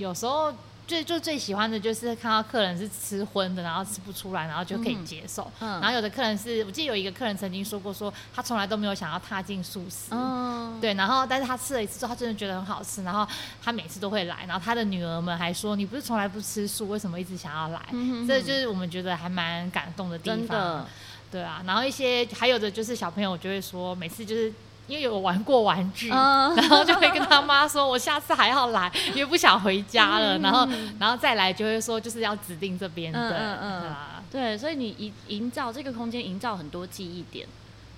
[0.02, 0.54] 有时候。
[0.88, 5.50] 最就最喜欢的就是看到客人是吃荤的，然后吃不出来，然后就可以接受。
[5.62, 10.08] 嗯，然后有的客人是我记得有一个客人曾经说过，说他从来都没有想要踏进素食。
[10.10, 13.26] 嗯，对，然后但是他吃了一次之后，他真的觉得很好吃，然后
[13.64, 20.86] 他每次都会来，然后他的女儿们还说：“你不是从来不吃素，为什么一直想要来？”嗯，这就是我们觉得还蛮感动的地方。
[21.32, 21.64] 对啊。
[21.66, 24.52] 然后一些还有的就是小朋友就会说，每次就是。
[24.92, 30.38] 因为有玩过玩具，嗯、 然后就会跟他妈说：“我下次还要来，因为不想回家了。
[30.38, 30.68] 嗯”然后，
[31.00, 33.38] 然后再来就会说：“就是要指定这边的。
[33.38, 33.96] 嗯”嗯
[34.30, 37.48] 对，所以你营营造这个空间，营造很多记忆点，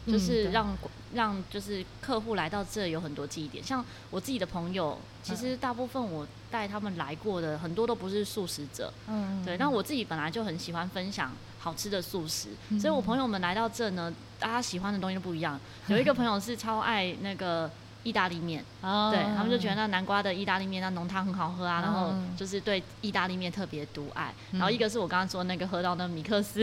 [0.06, 3.64] 就是让、嗯、让就是客户来到这有很多记忆点。
[3.64, 8.94] 像我自己的朋友，其实大部分我带他们来过的很多都不是素食者。
[9.08, 9.58] 嗯，对。
[9.58, 11.32] 那我自己本来就很喜欢分享。
[11.64, 15.58] 好吃的素食，所以我朋友们来到这呢，大家喜欢的东西都不一样。
[15.88, 17.72] 有一个朋友是超爱那个
[18.04, 24.34] 意大利面，对，他们就觉得那南瓜的意大利面那浓汤很好喝啊，然后就是对意大利面特别独爱。
[24.52, 26.62] 然后一个是我刚刚说那个喝到那米克斯，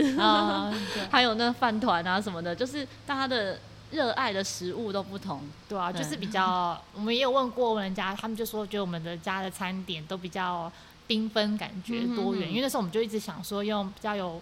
[1.09, 3.57] 还有那饭团啊什么的，就是大家的
[3.89, 10.71] 热爱的食物都不同，对啊，就是比较，我们也有问过人家，他们就说觉得我们的家的餐点都比较
[11.07, 12.47] 缤纷，感觉多元。
[12.47, 14.39] 因为那时候我们就一直想说用比较有。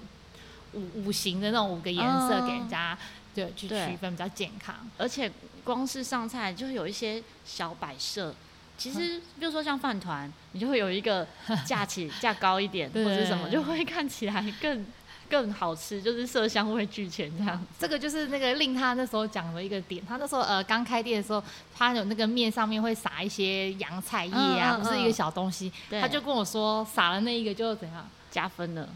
[0.74, 2.98] 五五行的那种五个颜色给人家，
[3.34, 4.76] 对、嗯，去区分比较健康。
[4.98, 5.32] 而且
[5.64, 8.34] 光是上菜就会有一些小摆设，
[8.78, 11.28] 其实比如说像饭团，你就会有一个
[11.66, 14.86] 架起架高一点，或者什么，就会看起来更
[15.30, 17.62] 更好吃，就是色香味俱全这样。
[17.78, 20.04] 这个就是那个令他那时候讲的一个点。
[20.06, 21.44] 他那时候呃刚开店的时候，
[21.76, 25.72] 他有那个面上面会撒一些洋菜叶啊，不、嗯嗯嗯、是一个小东西。
[25.92, 28.90] 他就跟我说，撒了那一个就怎样加分了。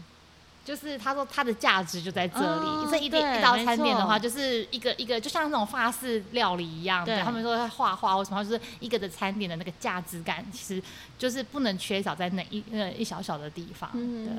[0.64, 10.82] 就是他说他的价值就在这里，哦、这一店一道餐点的话，就是一个一个就像那种法式料理一样，对，他们说画画或什么，就是一个的餐点的那个价值感，其实
[11.18, 13.90] 就是不能缺少在那一呃一小小的地方。
[13.92, 14.34] 嗯，对。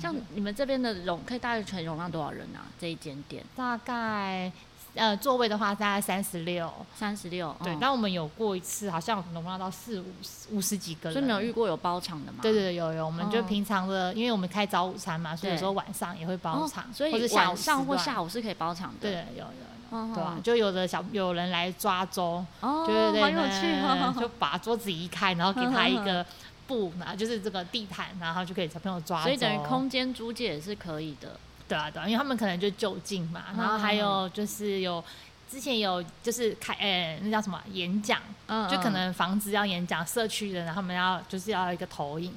[0.00, 2.68] 像你们这边的容，可以大概全容纳多少人啊？
[2.78, 4.52] 这一间店大概。
[4.94, 7.74] 呃，座位的话大概三十六，三十六，对。
[7.76, 10.04] 那我们有过一次，好像容纳到四五
[10.50, 11.12] 五十几个人。
[11.12, 12.38] 所以没有遇过有包场的吗？
[12.42, 13.06] 对对对，有有。
[13.06, 18.96] 我们就平常的，因为我们开早午餐嘛，所以有时候晚上也会包场，所以晚上或下午是可以包场的。
[19.00, 20.36] 对，有有有，对啊？
[20.42, 26.26] 就有的小有人来抓周，对对对，就把桌子移开，然后给他一个
[26.66, 29.22] 布，然后就是这个地毯，然后就可以小朋友抓。
[29.22, 31.38] 所以等于空间租借也是可以的。
[31.70, 35.02] 对啊，对啊，因为他们可能就就近嘛，然后还有就是有
[35.48, 42.32] 之前有就是开，呃，那叫什么演讲，嗯，就可能房子要演讲，社区的人他们要就是要一个投影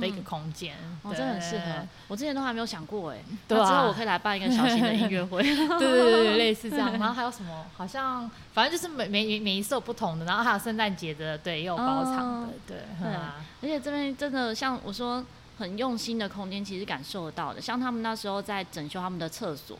[0.00, 1.64] 的一个空间，哦，真的很适合。
[2.08, 6.90] 我之前都还没有想过，哎， 对啊，之后我可以来办一个小型的音乐会， 对对对对，类似这样。
[6.98, 7.64] 然后还有什么？
[7.76, 13.36] 好像反正就是每每每一次有不同的，然后还有圣诞节的，对，也有包场的，对，对啊。
[13.62, 15.24] 而且这边真的像我说。
[15.58, 17.60] 很用心的空间，其实感受得到的。
[17.60, 19.78] 像他们那时候在整修他们的厕所，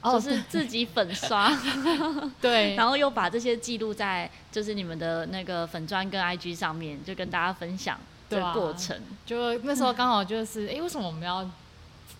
[0.00, 1.50] 哦，就是自己粉刷，
[2.40, 7.98] 对， 然后又把这些记录在就是你们的那个粉砖跟 IG 上面，就跟大家分享
[8.30, 8.96] 这个过程。
[8.96, 11.48] 啊、就那时候刚好就是，哎、欸，为什么我们要？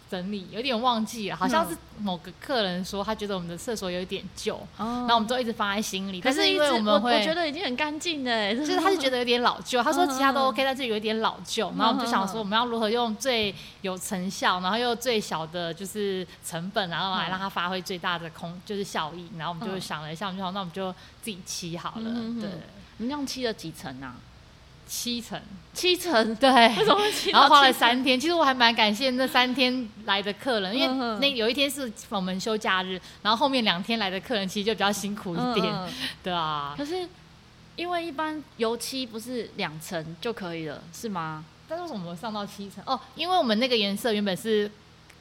[0.08, 6.20] 整理有点忘记了，好像是某个客人说他觉得我们的厕所有点旧，嗯，然后我们就一直放在心里。
[6.20, 9.82] 可是因为我们会，我，觉得已经很干净了，就是他是觉得有点老旧。
[9.82, 11.66] 他说其他都 OK，但是有一点老旧。
[11.76, 19.28] 然后我们就想说我们要如何用最有成效，然后又最小的就是成本，然后来让它发挥最大的空就是效益。
[19.36, 22.10] 然后我们就想了一下，我们就说那我们就自己漆好了。
[22.40, 22.50] 对，
[22.98, 24.14] 你们这样漆了几层啊？
[24.86, 25.40] 七层，
[25.74, 26.48] 七层，对，
[27.32, 28.18] 然后花了三天。
[28.18, 36.74] 其实我还蛮感谢那三天来的客人，因为那有一天是我们休假日，然后后面两天来的客人其实就比较辛苦一点，嗯嗯对啊。
[36.76, 37.08] 可是
[37.74, 41.44] 因为一般油漆不是两层就可以了，是吗？
[41.68, 42.82] 但是为什么我们上到七层？
[42.86, 44.70] 哦，因为我们那个颜色原本是。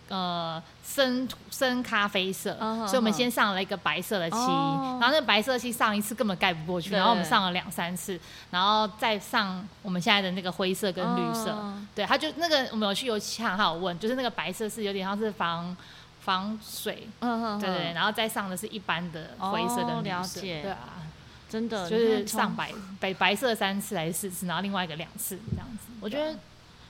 [0.08, 8.20] 呃，深深咖啡色，uh, 所以我们先上了一个白色的漆，uh, 然后那个白色漆上一次根本盖不过去，然后我们上了两三次，
[8.52, 15.76] 然后再上我们现在的那个灰色跟绿色，uh, 对，他就那个我们有去油漆行，他有问，就是那个白色是有点像是防
[16.22, 21.02] 防水，uh, 对对，然后再上的是一般的灰色跟绿色，uh, 对啊，
[21.50, 26.38] 真的就是上白白白色三次还是四次，然后另外一个两次这样子，我觉得。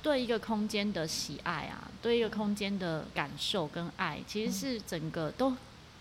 [0.05, 5.51] 对一个空间的喜爱啊，对一个空间的感受跟爱，其实是整个都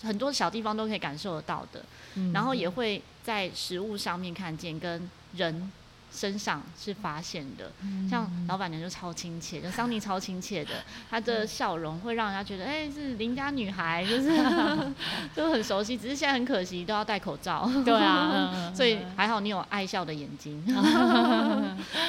[0.02, 1.82] 很多小地方都可以感受得到的，
[2.16, 5.72] 嗯、然后也会在食物上面看见跟人。
[6.14, 7.72] 身上是发现的，
[8.08, 14.30] 像老板娘就超亲切，就桑尼超亲切的， 她的笑容会让人家觉得，哎、欸，是邻家女孩，就是
[15.34, 15.98] 就很熟悉。
[15.98, 17.68] 只是现在很可惜，都要戴口罩。
[17.84, 20.64] 对啊， 所以还好你有爱笑的眼睛，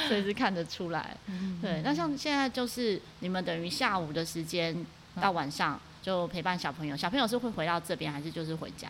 [0.08, 1.18] 所以是看得出来。
[1.62, 4.86] 对，那像现在就是你们等于下午的时间
[5.20, 8.90] 到晚上就陪伴小朋友，小朋友是会回到这边，还是就是回家？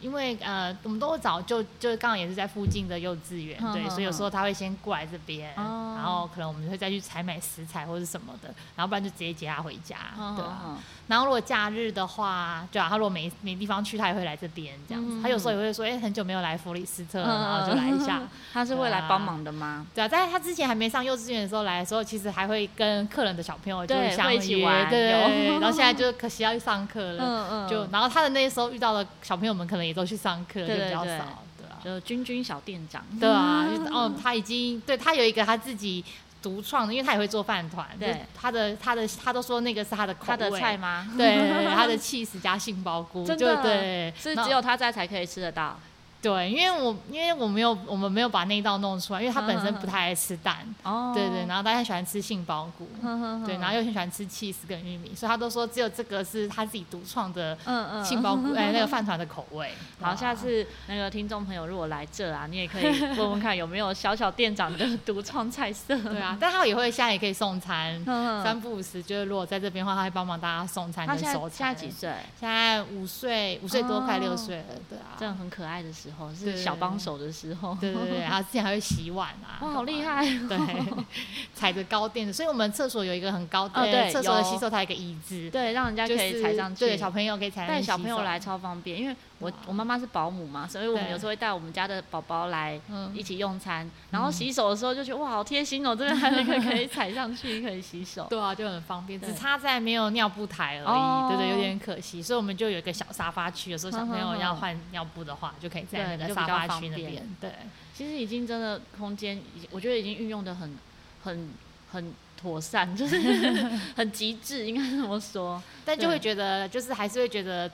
[0.00, 9.96] 因为呃，我们都会找就就刚好也是在附近的幼稚园，对，所以有时候他会先过来这边，哦、然后可能我们会再去采买食材或者什么的，然后不然就直接接他回家，
[10.36, 10.78] 对啊。
[11.06, 15.10] 然后如果假日的话，对啊，他如果没没地方去，他也会来这边这样子。
[15.14, 18.20] 嗯、他有时候也会说，哎、欸，很久没有来弗里斯特然后就来一下。
[18.52, 19.86] 他是会来帮忙的吗？
[19.94, 36.04] 对啊，在他之前还没上幼稚园的时候来的时候，其实还会跟客人的小朋友就相约，对，对，对，对，然后现在就可惜要去上课了，就然后他的那时候遇到的小朋友们可能也都去上课，就比较少，对啊，就君君小店长，对啊， 哦，他已经对他有一个他自己。
[36.40, 41.04] 独创的，因为他也会做饭团，对，他的他的他都说那个是他的口味，他的菜吗？
[41.18, 41.36] 对，
[41.74, 45.76] 他的起司加杏鲍菇，真的对，是只有他在才可以吃得到。
[46.20, 52.88] 对，因为我因为我没有我们没有把那一道弄出来，因为他本身不太爱吃蛋，哦，对对，然后他很喜欢吃杏鲍菇，
[53.46, 59.72] 对，然后又很喜欢吃起司跟玉米，所以他都说只有这个是他自己独创的，嗯嗯，杏鲍菇 哎那个饭团的口味。
[60.00, 65.96] 好，下次那个听众朋友如果来这啊，你也可以问问看有没有小小店长的独创菜色。
[66.02, 68.04] 对啊，但他也会现在也可以送餐，
[68.42, 71.50] 三不五时就是如果在这边的话，他会帮忙大家送餐跟收餐。
[71.50, 72.12] 现在几岁？
[72.40, 76.07] 现在五岁，五岁多快六岁了，对啊，这样很可爱的事。
[76.08, 77.76] 时候，是小帮手的时候。
[77.80, 79.58] 对对对，然后之前还会洗碗啊。
[79.60, 80.24] 哇，好厉害！
[80.24, 80.58] 对，
[81.54, 87.72] 踩着高垫子，所以我们厕所有一个很高的，对，厕所的洗手台一个椅子，对，让人家可以踩上去，对，小朋友可以踩上去。
[87.74, 92.80] 带小朋友来超方便，因为我我妈妈是保姆嘛，所以我们有时候会带我们家的宝宝来
[93.14, 98.26] 一起用餐，然后洗手的时候就觉得哇，好贴心哦，这边还有一个可以踩上去可以洗手。
[98.30, 102.20] 对啊，就很方便，只差在没有尿布台而已，对对，有点可惜。
[102.20, 107.22] 所以我们就有一个小沙发区，有时候小朋友要换尿布的话，就可以在那个沙发区那边。
[107.40, 107.50] 对，
[107.94, 110.76] 其实已经真的空间，我觉得已经运用得很
[111.22, 111.50] 很
[111.92, 113.16] 很妥善，就是
[113.94, 115.62] 很极致，应该这么说。
[115.84, 117.70] 但就会觉得，就是还是会觉得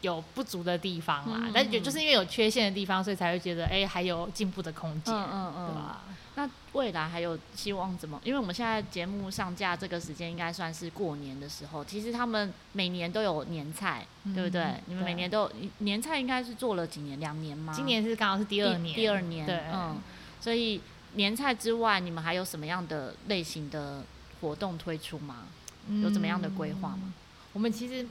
[0.00, 1.50] 有不足的地方啦。
[1.52, 6.02] 但就就是因为有缺陷的地方，所以才会觉得，哎，还有进步的空间，嗯嗯，对吧？
[6.36, 8.18] 那未来还有希望怎么？
[8.24, 11.84] 因为我们现在节目上架这个时间应该算是过年的时候。
[11.84, 14.74] 其实他们每年都有年菜，嗯、对不对？
[14.86, 17.18] 你们每年都有年菜应该是做了几年？
[17.18, 17.72] 两年吗？
[17.76, 18.94] 今年是刚好是第二年。
[18.94, 19.98] 第，第二年，对，嗯。
[20.40, 20.80] 所以
[21.14, 24.04] 年菜之外，你们还有什么样的类型的
[24.40, 25.48] 活动推出吗？
[25.88, 27.12] 嗯、有怎么样的规划吗？
[27.52, 28.06] 我们其实。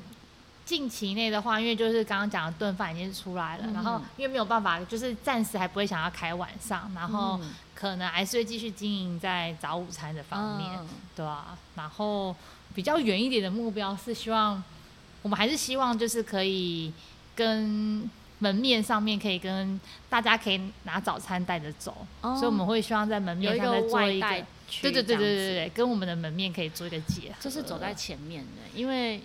[0.70, 7.40] 近期内的话，因为就是刚刚讲的炖饭已经出来了，嗯、然后因为没有办法，就是暂时还不会想要开晚上，然后
[7.74, 12.36] 可能还是会继续经营在早午餐的方面，嗯、对啊，然后
[12.76, 14.64] 比较远一点的目标是希望，
[15.24, 16.94] 我们还是希望就是可以
[17.36, 24.28] 跟门面上面可以跟大家可以拿早餐带着走，哦、所以我们会希望在门面上再做一个，
[24.84, 29.20] 对对对对对对，跟我们的门面可以做一个结合，就是走在前面的，因为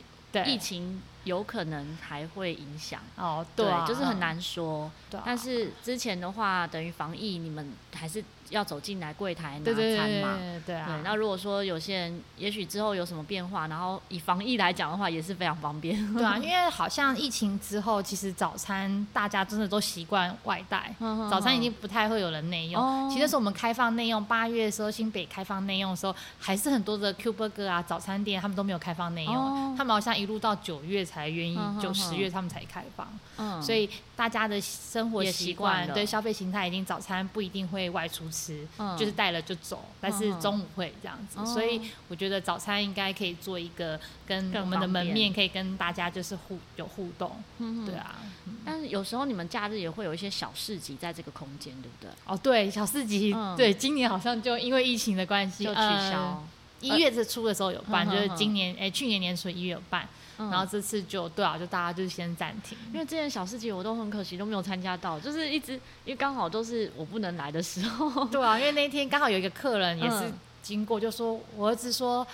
[0.46, 1.02] 疫情。
[1.24, 4.90] 有可能还会影响哦，对，就是很难说。
[5.10, 10.38] 对，但是之前的话，等于防疫，你们还是要走进来柜台拿餐嘛？
[10.66, 11.00] 对啊。
[11.04, 15.96] 那如果说有些人，也许之后有什么变化，然后以防疫来讲的话，也是非常方便。
[16.14, 20.92] 对啊，因为好像疫情之后，其实早餐大家真的都习惯外带，
[21.30, 23.10] 早餐已经不太会有人内用。
[23.10, 31.04] 其实是我们开放内用，八月的时候新北开放内用的时候，还是很多的 Q Burger 啊早餐店他们都没有开放内用，他们好像一路到九月。
[31.04, 38.43] 才愿意，就十月他们才开放，嗯，所以大家的生活习惯对消费形态，已经早餐不一定会外出吃，
[38.78, 48.16] 嗯，就是带了就走，但是中午会这样子，嗯，所以我觉得早餐应该可以做一个跟我们的门面可以跟大家就是互有互动，嗯，对啊，
[48.64, 52.10] 但是有时候你们假日也会有一些小市集在这个空间，对不对？
[52.26, 56.44] 哦，对，小市集，嗯，对，今年好像就因为疫情的关系就取消，
[56.80, 60.08] 一月初的时候有办，就是今年哎去年年初一月有办。
[60.36, 68.24] 然后这次就对啊，就大家就先暂停，因为之前小市集我都很可惜都没有参加到，就是一直因为刚好都是我不能来的时候。
[68.28, 72.26] 对啊，因为那天刚好有一个客人也是经过，就说我儿子说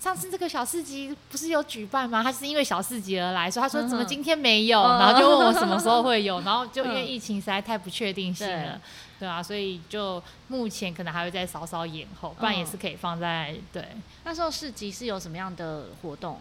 [0.00, 2.22] 上次这个小市集不是有举办吗？
[2.22, 4.82] 他是因为小市集而来，所以他说怎么今天没有？
[4.82, 8.80] 然后就问我什么时候会有，然后就因为疫情实在太不确定性了，
[9.18, 13.86] 对啊，所以就目前可能还会再稍稍延后，不然也是可以放在对。
[14.24, 16.38] 那时候市集是有什么样的活动？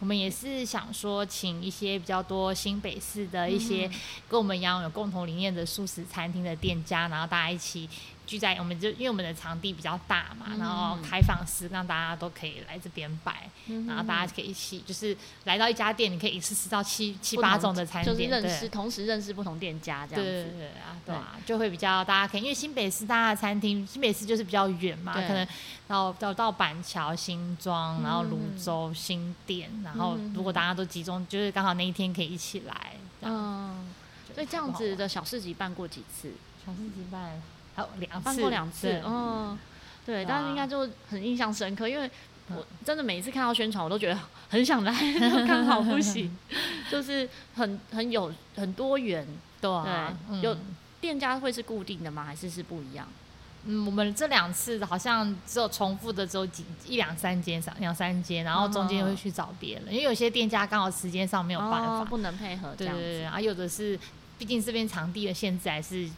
[0.00, 3.90] 我们也是想说，请一些比较多新北市的一些
[4.28, 7.88] 跟我们一样有共同理念的素食餐厅的店家，然后大家一起。
[8.26, 25.46] 聚在我们就因为我们的场地比较大嘛，嗯、然后开放式让大家都可以来这边摆，嗯、然后大家可以一起就是来到一家店，你可以一次吃到七七八种的餐点，就是认识对同时认识不同店家这样子，对对对啊，对啊，就会比较大家可以因为新北市大家的餐厅，新北市就是比较远嘛，可能
[25.86, 33.92] 到到到板桥、新庄，然后泸州、新店，然后如果大家都集中，就是刚好那一天可以一起来，嗯，
[34.34, 36.32] 所以这样子的小市集办过几次？
[36.64, 37.42] 小市集办。
[37.74, 39.58] 还有两次，办过两次，嗯，
[40.06, 42.10] 对，但是应该就很印象深刻，因为
[42.48, 44.92] 我真的每一次看到宣传，我都觉得很想来，
[45.48, 46.36] 刚好不行，
[46.90, 49.26] 就是很很有很多元，
[49.60, 50.56] 对，有
[51.00, 52.24] 店家会是固定的吗？
[52.24, 53.08] 还是是不一样？
[53.64, 63.98] 嗯，我们这两次好像只有重复的只有几一两三间，两三间，然后中间会去找别人，因为有些店家刚好时间上没有办法，不能配合，对对对，啊，有的是
[64.38, 66.08] 毕竟这边场地的限制还是。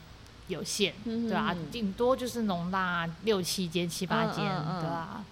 [0.48, 1.54] 有限，对吧？
[1.70, 5.24] 顶多就是容纳六七间、七八间，对吧？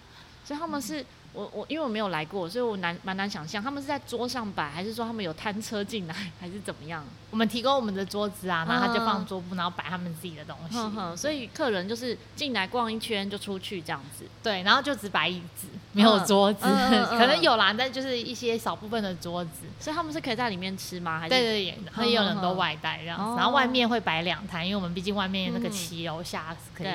[0.43, 1.05] 所以他们是。
[1.35, 7.03] 我我因为我没有来过，所以我难蛮难想象他们是在桌上摆，还是说他们有摊车进来，还是怎么样？
[7.29, 10.77] 我们提供我们的桌子啊，然后他就放桌布，然后摆他们自己的东西。
[10.77, 14.23] 嗯嗯、所以客人就是进来逛一圈就出去这样子。
[14.41, 16.61] 对，然后就只摆椅子，没有桌子，
[17.11, 19.63] 可能有啦，但就是一些少部分的桌子。
[19.79, 21.19] 所以他们是可以在里面吃吗？
[21.19, 21.63] 还是对对
[22.07, 23.35] 也有很多外带这样子。
[23.35, 26.93] 然后外面会摆两摊，因为我们毕竟外面那个骑楼下是可以。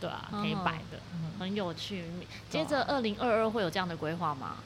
[0.00, 0.98] 对啊，可以摆的，
[1.38, 2.04] 很有趣。
[2.48, 4.56] 接着二零二二会有这样的规划吗？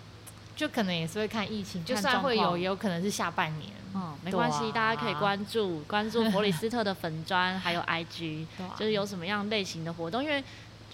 [0.56, 3.70] 就可能也是会看疫情，就算会有，也有可能是下半年。
[3.92, 10.22] 嗯，没关系，啊、大家可以关注关注佛里斯特的粉砖，还有 IG，、啊、就是有什么样类型的活动。
[10.22, 10.42] 因为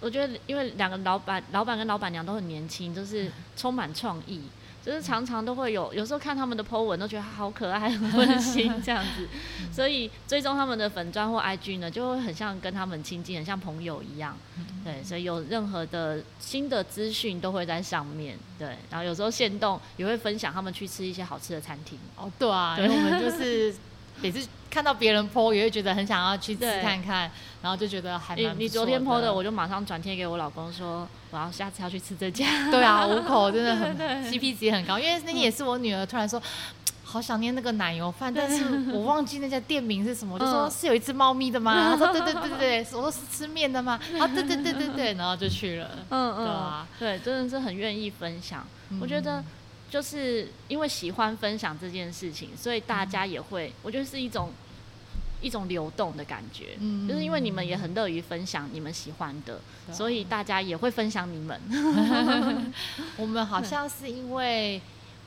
[0.01, 4.43] 我觉得，因为两个老板、老板跟老板娘都很年轻，就是充满创意。
[4.85, 9.29] 就是常常都会有，有时候看他们的 po 文都觉得好可爱、很温馨这样子，
[9.71, 14.37] 所以追踪他们的粉砖或 IG 呢，就会很像跟他们亲近，很像朋友一样。
[14.83, 18.39] 对，所以有任何的新的资讯都会在上面。
[18.59, 21.99] 对，然后有时候限动也会分享他们去吃一些好吃的餐厅。
[22.17, 23.75] 哦，对啊，我们就是。
[24.23, 27.31] 每次看到别人 po 也会觉得很想要去吃看看，
[27.63, 28.59] 然后就觉得还蛮。
[28.59, 32.71] 你昨天 po 的，我就马上转贴给我老公说，我要下次要去吃这家。
[32.71, 33.97] 对啊，五口真的很
[34.31, 36.41] CP 值很高，因为那天也是我女儿突然说，
[37.03, 41.91] 好想念那个奶油饭，但是我忘记那家店名是什么，我就说是有一只猫咪的吗？
[41.91, 43.99] 他说对对对对对，我说是吃面的吗？
[44.21, 45.91] 啊对对对对对，然后就去了。
[46.11, 48.65] 嗯嗯，对啊，对，真的是很愿意分享，
[49.01, 49.43] 我觉得。
[49.91, 54.53] 就是因为喜欢分享这件事情，所以大家也会，我觉得是一种
[55.41, 56.77] 一种流动的感觉。
[56.79, 59.61] 嗯，就是因为你们也很乐于分享你们喜欢的，
[59.93, 61.61] 所以大家也会分享你们。
[63.19, 64.81] 我们好像是因为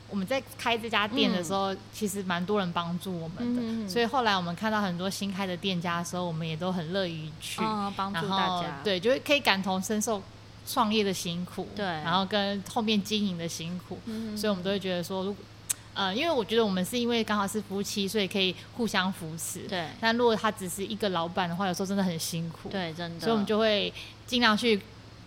[0.08, 7.60] 我们在开这家店的时候，其实蛮多人帮助我们的，所以后来我们看到很多新开的店家的时候，我们也都很乐于去
[7.94, 8.80] 帮助大家。
[8.82, 10.22] 对，就会可以感同身受。
[10.66, 15.44] 创业的辛苦，对，然后跟后面经营的辛苦，嗯，所以我们都会觉得说，如果，
[15.92, 19.88] 呃，因为我觉得我们是因为刚好是夫妻，所以可以互相扶持，对。
[20.00, 23.20] 但如果他只是一个老板的话，有时候真的很辛苦，对，真的。
[23.20, 23.92] 所以我们就会
[24.26, 24.80] 尽量去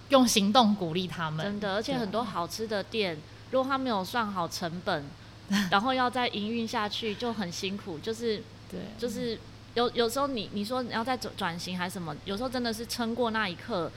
[0.10, 1.76] 用行动鼓励他们，真的。
[1.76, 3.16] 而且很多好吃的店，
[3.52, 5.06] 如果他没有算好成本，
[5.70, 9.40] 然后要再营运下去，就很辛苦，就是，对，就是
[9.76, 13.92] 有有时候你你说你要再转转型还是什么，有时候真的是撑过那一刻。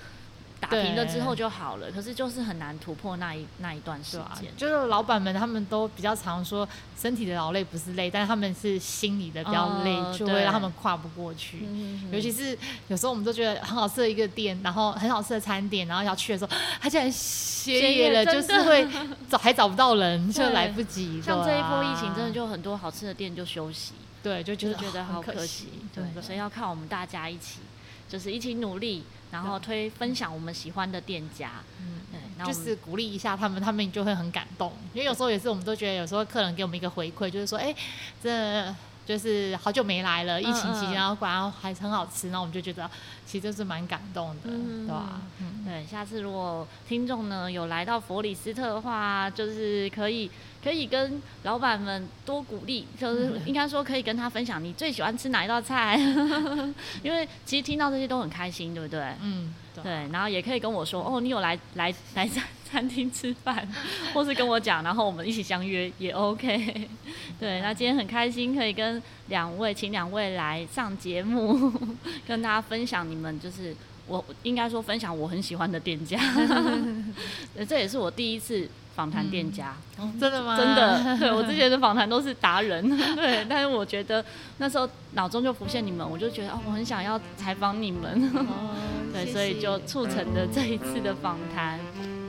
[0.71, 4.51] 打平了之后就好了，可是就是很难突破那一那一段时间。
[4.51, 6.67] 啊、就是老板们他们都比较常说，
[6.99, 11.67] 身体的劳累不是累，但是他们是心理的比较累，呃、就会让他们跨不过去。
[12.13, 12.57] 尤其是
[12.89, 16.51] 有时候我们都觉得很好吃的一个店，然后很好吃的餐点，然后要去的时候，
[16.81, 18.87] 他竟然歇业了，就是会
[19.29, 21.21] 找还找不到人，就来不及。
[21.21, 23.93] 像这一波疫情，真的就很多好吃的店就休息。
[24.23, 25.69] 对，就觉得觉得好可惜。
[25.95, 27.61] 对，所以要靠我们大家一起，
[28.11, 29.05] 就是一起努力。
[29.31, 32.01] 然后推分享我们喜欢的店家，嗯，
[32.37, 34.73] 对，就是鼓励一下他们，他们就会很感动。
[34.93, 37.73] 因为有时候也是，我们都觉得有时候客人给我们一个回馈，就是说，哎，
[38.21, 38.75] 这
[39.07, 42.91] 就是好久没来了，疫情期间，然后果然还是很好吃，然后我们就觉得
[43.25, 45.21] 其实就是蛮感动的，对吧？
[45.39, 50.29] 嗯，对，下次如果听众呢有来到佛里斯特的话，就是可以。
[50.63, 55.97] 可以跟老板们多鼓励，就是应该说可以跟他分享你最喜欢吃哪一道菜，
[57.03, 59.01] 因为其实听到这些都很开心，对不对？
[59.23, 59.91] 嗯，对。
[60.13, 63.67] 然后也可以跟我说，哦，你有来来来餐餐厅吃饭，
[64.13, 66.89] 或是跟我讲，然后我们一起相约也 OK。
[67.41, 71.73] 对，那今天很开心可以跟两位，请两位来上节目，
[72.29, 73.75] 跟大家分享你们就是
[74.07, 76.21] 我应该说分享我很喜欢的店家，
[77.67, 78.69] 这也是我第一次。
[78.95, 80.57] 访谈店家、嗯哦，真的吗？
[80.57, 84.25] 真的， 对，我之前的访谈都是达人， 对，但是我觉得
[84.59, 88.75] 那时候脑中就浮现你们，我就觉得哦，我很想要采访你们，哦、
[89.13, 91.79] 对谢谢，所以就促成了这一次的访谈。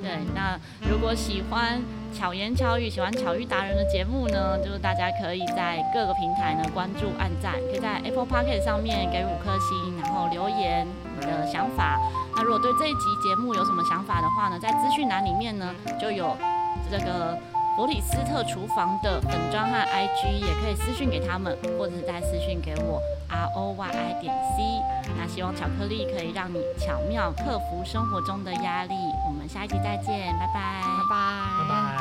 [0.01, 0.59] 对，那
[0.89, 1.79] 如果喜欢
[2.11, 10.87] 巧言巧语、喜欢巧遇达人的节目呢，就是大家可以在各个平台呢关注、按赞，可以在 Apple Podcast 上面给五颗星，然后留言
[11.19, 11.99] 你的想法。
[12.35, 16.35] 那如果对这一集节目有什么想法的话呢，在资讯栏里面呢就有。
[16.89, 17.37] 这个
[17.77, 25.13] 弗里斯特厨房的粉砖和 IG 也可以私讯给他们，或者是再私讯给我 R O Y I 点 C。
[25.17, 28.93] 那希望巧克力可以让你巧妙克服生活中的压力。
[29.25, 32.00] 我们下一集再见，拜拜，拜拜。